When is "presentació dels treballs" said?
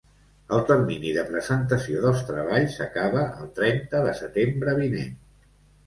1.27-2.81